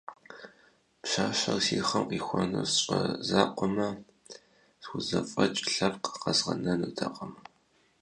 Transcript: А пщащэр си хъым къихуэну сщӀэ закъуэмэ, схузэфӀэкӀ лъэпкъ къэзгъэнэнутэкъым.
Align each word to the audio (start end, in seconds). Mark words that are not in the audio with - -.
А 0.09 0.95
пщащэр 1.01 1.57
си 1.65 1.77
хъым 1.87 2.05
къихуэну 2.09 2.65
сщӀэ 2.71 2.99
закъуэмэ, 3.27 3.87
схузэфӀэкӀ 4.83 5.61
лъэпкъ 5.73 6.09
къэзгъэнэнутэкъым. 6.21 7.31